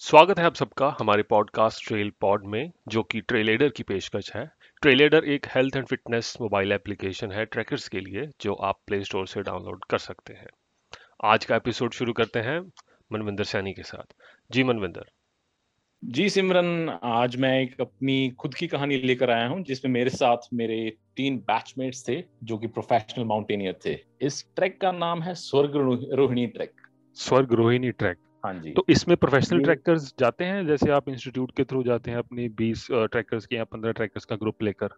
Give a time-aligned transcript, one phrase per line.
[0.00, 4.44] स्वागत है आप सबका हमारे पॉडकास्ट ट्रेल पॉड में जो कि ट्रेलेडर की पेशकश है।
[4.82, 9.26] ट्रेलेडर एक health and fitness mobile application है ट्रैकर्स के लिए जो आप प्ले स्टोर
[9.26, 10.46] से डाउनलोड कर सकते हैं।
[11.24, 12.58] आज का एपिसोड शुरू करते हैं
[13.12, 14.14] मनविंदर सैनी के साथ।
[14.50, 15.04] जी मनविंदर।
[16.02, 20.48] जी सिमरन आज मैं एक अपनी खुद की कहानी लेकर आया हूँ जिसमें मेरे साथ
[20.54, 20.80] मेरे
[21.16, 25.76] तीन बैचमेट्स थे जो कि प्रोफेशनल माउंटेनियर थे। इस ट्रैक का नाम है स्वर्ग
[26.14, 26.74] रोहिणी ट्रैक
[27.16, 30.66] स्वर्ग रोहिणी ट्रैक हाँ जी। तो इसमें प्रोफेशनल ट्रैकर्स जाते हैं?
[30.66, 34.36] जैसे आप इंस्टीट्यूट के थ्रू जाते हैं अपनी 20 ट्रैकर्स के या 15 ट्रैकर्स का
[34.36, 34.88] ग्रुप लेकर?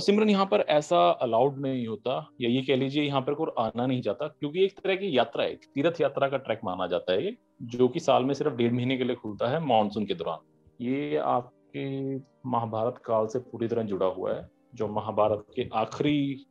[0.00, 3.86] सिमरन यहाँ पर ऐसा अलाउड नहीं होता। या ये कह लीजिए यहाँ पर कोई आना
[3.86, 7.24] नहीं जाता क्योंकि एक तरह की यात्रा है तीर्थ यात्रा का ट्रैक माना जाता है
[7.24, 7.36] ये
[7.74, 10.38] जो कि साल में सिर्फ़ डेढ़ महीने के लिए खुलता है मानसून के दौरान।
[10.80, 12.16] ये आपके
[12.50, 16.46] महाभारत काल से पूरी तरह जुड़ा हुआ है जो महाभारत के आखिरी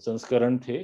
[0.00, 0.78] संस्करण थे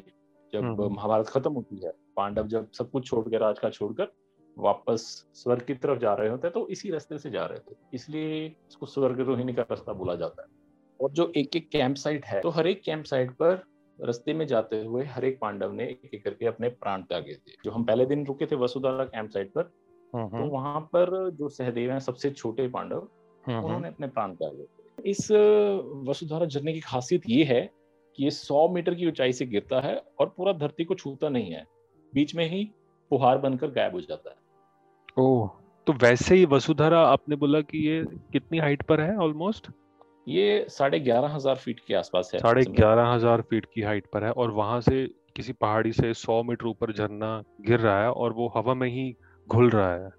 [0.53, 3.71] जब हम्म, हम्म। महाभारत खत्म होती है। पांडव जब सब कुछ छोड़ के राज का
[3.71, 4.13] छोड़कर
[4.57, 5.03] वापस
[5.35, 8.45] स्वर्ग की तरफ़ जा रहे होते हैं तो इसी रास्ते से जा रहे थे इसलिए
[8.47, 10.49] इसको स्वर्ग रोहिणी का रास्ता बोला जाता है।
[11.01, 13.63] और जो एक एक कैंप साइट है तो हर एक कैंप साइट पर
[13.99, 17.53] रस्ते में जाते हुए हर एक पांडव ने एक एक करके अपने प्राण त्यागे थे
[17.65, 19.71] जो हम पहले दिन रुके थे वसुधारा कैंप साइट पर
[20.13, 23.09] हम्म, तो वहाँ पर जो सहदेव हैं सबसे छोटे पांडव
[23.45, 25.31] उन्होंने अपने प्राण त्यागे थे इस
[26.09, 27.61] वसुधारा झरने की खासियत ये है
[28.19, 31.51] कि ये सौ मीटर की ऊंचाई से गिरता है और पूरा धरती को छूता नहीं
[31.53, 31.65] है।
[32.17, 32.65] बीच में ही
[33.11, 34.37] फुहार बनकर गायब हो जाता है।
[35.19, 35.49] ओह
[35.87, 39.69] तो वैसे ही वसुधरा आपने बोला कि ये कितनी हाइट पर है ऑलमोस्ट
[40.29, 44.25] ये साढ़े ग्यारह हज़ार फीट के आसपास है। साढ़े ग्यारह हज़ार फीट की हाइट पर
[44.25, 45.07] है और वहाँ से
[45.37, 47.31] किसी पहाड़ी से सौ मीटर ऊपर झरना
[47.63, 49.05] गिर रहा है और वो हवा में ही
[49.49, 50.11] घुल रहा है।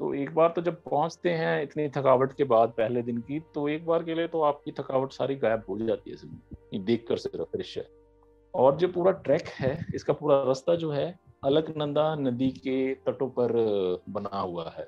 [0.00, 3.68] तो एक बार तो जब पहुँचते हैं इतनी थकावट के बाद पहले दिन की तो
[3.68, 7.56] एक बार के लिए तो आपकी थकावट सारी गायब हो जाती है। देख कर सिर्फ़
[7.56, 7.86] दृश्य।
[8.54, 11.06] और जो पूरा ट्रैक है इसका पूरा रास्ता जो है
[11.44, 13.52] अलकनंदा नदी के तटों पर
[14.10, 14.86] बना हुआ है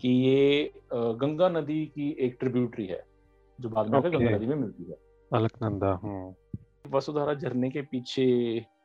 [0.00, 3.02] कि ये गंगा नदी की एक ट्रिब्यूटरी है
[3.58, 4.96] जो बाद में गंगा नदी में मिलती है।
[5.30, 8.26] अलकनंदा हम्म। वसुधारा झरने के पीछे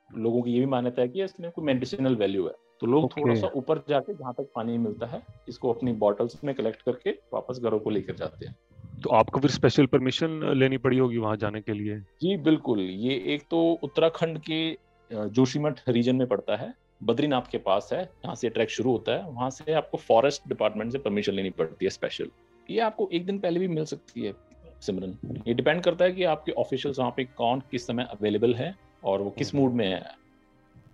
[0.10, 3.22] लोगों की ये भी मान्यता है कि इसमें कोई मेडिसिनल वैल्यू है। तो लोग okay.
[3.22, 7.12] थोड़ा सा ऊपर जाके जहाँ तक पानी मिलता है इसको अपनी बॉटल्स में कलेक्ट करके
[7.34, 8.56] वापस घरों को लेकर जाते हैं।
[9.04, 12.00] तो आपको फिर स्पेशल परमिशन लेनी पड़ी होगी वहाँ जाने के लिए?
[12.22, 14.78] जी बिल्कुल। ये एक तो उत्तराखंड के
[15.12, 19.30] जोशीमठ रीजन में पड़ता है बद्रीनाथ के पास है जहाँ से ट्रैक शुरू होता है
[19.30, 22.30] वहाँ से आपको फॉरेस्ट डिपार्टमेंट से परमिशन लेनी पड़ती है स्पेशल
[22.70, 24.34] ये आपको एक दिन पहले भी मिल सकती है
[24.82, 28.74] सिमरन। ये डिपेंड करता है कि आपके ऑफिशियल्स वहाँ पे कौन किस समय अवेलेबल है
[29.04, 30.00] और वो किस मूड में है।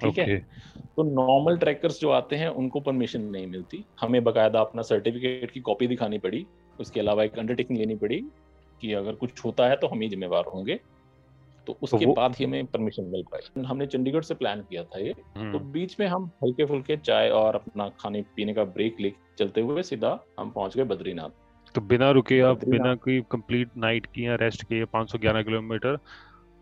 [0.02, 0.28] ठीक okay.
[0.28, 0.38] है
[0.98, 5.60] तो नॉर्मल ट्रैकर्स जो आते हैं उनको परमिशन नहीं मिलती। हमें बकायदा अपना सर्टिफिकेट की
[5.60, 6.46] कॉपी दिखानी पड़ी
[6.80, 8.20] उसके अलावा एक अंडरटेकिंग लेनी पड़ी
[8.82, 10.80] कि अगर कुछ होता है तो हम ही जिम्मेवार होंगे।
[11.68, 14.84] तो, तो उसके तो बाद ही हमें परमिशन मिल पाई। हमने चंडीगढ़ से प्लान किया
[14.84, 18.64] था ये। हम्म। तो बीच में हम हल्के फुल्के चाय और अपना खाने पीने का
[18.64, 21.30] ब्रेक ले चलते हुए सीधा हम पहुँच गए बद्रीनाथ।
[21.76, 26.00] तो बिना रुके आप बिना कोई कंप्लीट नाइट की या रेस्ट के 511 किलोमीटर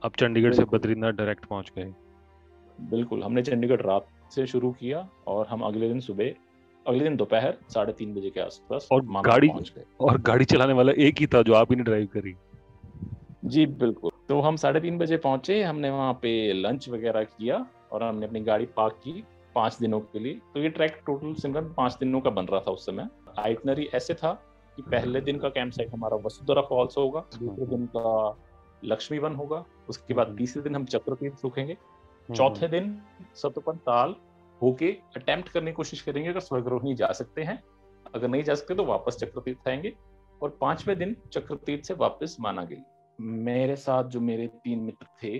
[0.03, 1.93] अब चंडीगढ़ से बद्रीनाथ डायरेक्ट पहुँच गए।
[2.81, 6.31] बिल्कुल हमने चंडीगढ़ रात से शुरू किया और हम अगले दिन सुबह
[6.87, 9.49] अगले दिन दोपहर साढ़े तीन बजे के आसपास और गाड़ी
[9.99, 12.33] और गाड़ी चलाने वाला एक ही था जो आप ही ने ड्राइव करी।
[13.45, 18.03] जी बिल्कुल। तो हम साढ़े तीन बजे पहुँचे हमने वहाँ पे लंच वगैरह किया और
[18.03, 19.23] हमने अपनी गाड़ी पार्क की
[19.55, 22.71] पाँच दिनों के लिए। तो ये ट्रैक टोटल सिमरन पाँच दिनों का बन रहा था
[22.71, 23.07] उस समय।
[23.39, 24.33] आइटनरी ऐसे था
[24.77, 28.37] कि पहले दिन का कैंप साइट हमारा वसुधरा फॉल्स होगा दूसरे दिन का
[28.85, 33.01] लक्ष्मी वन होगा उसके बाद हम्म। तीसरे दिन हम चक्रतीर्थ रुकेंगे। हम्म, चौथे। दिन
[33.35, 34.15] सतपन ताल
[34.61, 37.63] होके अटेम्प्ट करने की कोशिश करेंगे अगर स्वर्गरोहिणी जा सकते हैं।
[38.15, 39.93] अगर नहीं जा सकते तो वापस चक्रतीर्थ आएँगे
[40.41, 42.81] और पाँचवें दिन चक्रतीर्थ से वापस माना गई
[43.19, 45.33] मेरे साथ जो मेरे तीन मित्र थे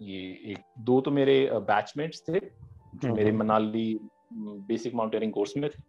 [0.00, 0.20] ये
[0.52, 2.40] एक दो तो मेरे बैचमेट्स थे
[2.96, 3.98] जो मेरे मनाली
[4.32, 5.82] बेसिक माउंटेनिंग कोर्स में थे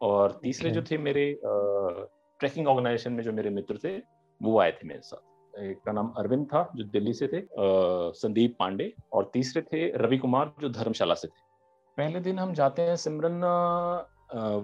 [0.00, 3.96] और तीसरे जो थे मेरे ट्रैकिंग ऑर्गेनाइजेशन में जो मेरे मित्र थे
[4.40, 7.42] वो आए थे मेरे साथ। एक का नाम अरविंद था जो दिल्ली से थे
[8.14, 11.40] संदीप पांडे और तीसरे थे रवि कुमार जो धर्मशाला से थे।
[11.98, 13.40] पहले दिन हम जाते हैं सिमरन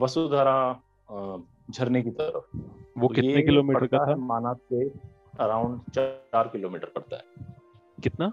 [0.01, 0.57] वसुधारा
[1.71, 2.57] झरने की तरफ़।
[2.99, 4.17] वो तो कितने किलोमीटर का था?
[4.17, 4.89] माना से
[5.41, 7.23] अराउंड चार किलोमीटर पड़ता है।
[8.03, 8.31] कितना?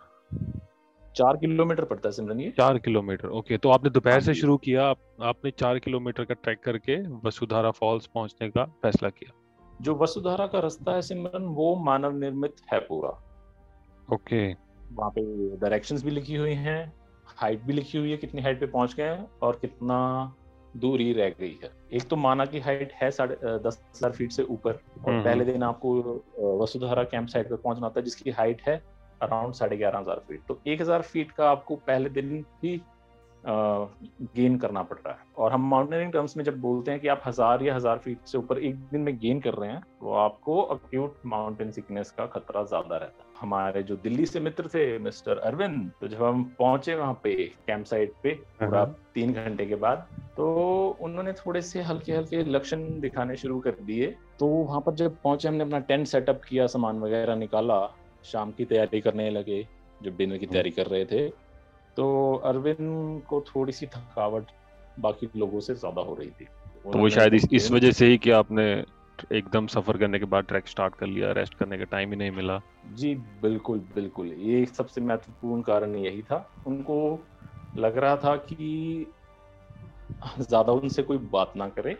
[1.15, 4.57] चार किलोमीटर पड़ता है सिमरन ये। चार किलोमीटर ओके तो आपने दोपहर हाँ से शुरू
[4.57, 6.95] किया आप, आपने चार किलोमीटर का ट्रैक करके
[7.27, 9.33] वसुधारा फॉल्स पहुँचने का फैसला किया।
[9.81, 13.09] जो वसुधारा का रास्ता है सिमरन वो मानव निर्मित है पूरा।
[14.13, 14.53] ओके।
[14.93, 15.21] वहाँ पे
[15.57, 16.93] डायरेक्शंस भी लिखी हुई हैं
[17.37, 19.97] हाइट भी लिखी हुई है कितनी हाइट पे पहुँच गए हैं और कितना
[20.77, 24.43] दूरी रह गई है एक तो माना की हाइट है साढ़े दस हज़ार फीट से
[24.43, 28.31] ऊपर और हम्म, पहले हम्म। दिन आपको वसुधारा कैंप साइट पर पहुँचना होता है जिसकी
[28.31, 28.81] हाइट है
[29.21, 32.81] अराउंड साढ़े ग्यारह हज़ार फीट तो एक हज़ार फीट का आपको पहले दिन ही
[33.43, 37.21] गेन करना पड़ रहा है। और हम माउंटेनियरिंग टर्म्स में जब बोलते हैं कि आप
[37.25, 40.61] हज़ार या हज़ार फीट से ऊपर एक दिन में गेन कर रहे हैं तो आपको
[40.61, 45.37] अक्यूट माउंटेन सिकनेस का खतरा ज़्यादा रहता है। हमारे जो दिल्ली से मित्र थे मिस्टर
[45.39, 47.33] अरविंद तो जब हम पहुँचे वहाँ पे
[47.67, 48.85] कैंप साइट पे पूरा
[49.15, 54.15] तीन घंटे के बाद तो उन्होंने थोड़े से हल्के हल्के लक्षण दिखाने शुरू कर दिए।
[54.39, 57.85] तो वहाँ पर जब पहुँचे हमने अपना टेंट सेटअप किया सामान वगैरह निकाला
[58.25, 59.65] शाम की तैयारी करने लगे
[60.01, 61.27] जब डिनर की तैयारी कर रहे थे।
[61.97, 64.51] तो अरविंद को थोड़ी सी थकावट
[64.99, 66.45] बाकी लोगों से ज़्यादा हो रही थी।
[66.85, 68.63] तो वो शायद इस, इस वजह से ही कि आपने
[69.31, 72.31] एकदम सफ़र करने के बाद ट्रैक स्टार्ट कर लिया रेस्ट करने का टाइम ही नहीं
[72.31, 72.59] मिला।
[72.95, 76.97] जी बिल्कुल बिल्कुल। ये सबसे महत्वपूर्ण कारण यही था। उनको
[77.77, 79.05] लग रहा था कि
[80.39, 81.93] ज़्यादा उनसे कोई बात ना करे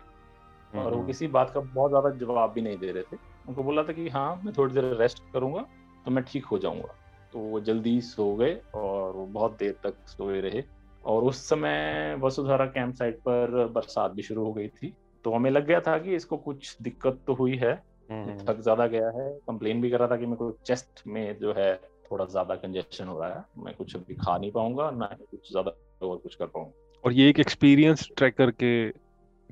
[0.72, 3.16] और वो हम्म। किसी बात का बहुत ज़्यादा जवाब भी नहीं दे रहे थे।
[3.48, 5.64] उनको बोला था कि हाँ मैं थोड़ी देर रेस्ट करूँगा
[6.04, 6.94] तो मैं ठीक हो जाऊँगा।
[7.32, 10.62] तो वो जल्दी सो गए और बहुत देर तक सोए रहे।
[11.04, 14.94] और उस समय वसुधारा कैंप साइट पर बरसात भी शुरू हो गई थी।
[15.24, 17.72] तो हमें लग गया था कि इसको कुछ दिक्कत तो हुई है।
[18.10, 21.38] हम्म। थक ज़्यादा गया है। कंप्लेन भी कर रहा था कि मेरे को चेस्ट में
[21.38, 21.74] जो है
[22.10, 26.06] थोड़ा ज़्यादा कंजेशन हो रहा है। मैं कुछ अभी खा नहीं पाऊँगा ना कुछ ज़्यादा
[26.06, 28.90] और कुछ कर पाऊँगा। और ये एक एक्सपीरियंस ट्रैकर के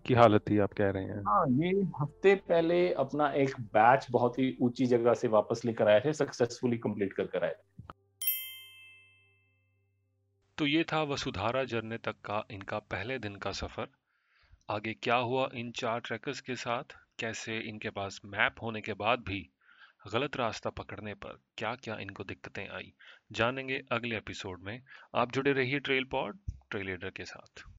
[0.07, 1.23] की हालत थी आप कह रहे हैं?
[1.27, 6.01] हाँ ये हफ़्ते पहले अपना एक बैच बहुत ही ऊँची जगह से वापस लेकर आए
[6.01, 7.55] थे सक्सेसफुली कंप्लीट कर कर आए
[10.61, 13.89] तो ये था वसुधारा जर्ने तक का इनका पहले दिन का सफ़र।
[14.71, 16.85] आगे क्या हुआ इन चार ट्रैकर्स के साथ?
[17.19, 19.51] कैसे इनके पास मैप होने के बाद भी
[20.13, 22.93] गलत रास्ता पकड़ने पर क्या क्या इनको दिक्कतें आई?
[23.33, 24.83] जानेंगे अगले एपिसोड में।
[25.15, 27.65] आप जुड़े रहिए ट्रेल पॉड ट्रेल ट्रेलेडर के साथ।